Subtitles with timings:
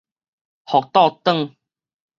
[0.65, 1.53] 復倒轉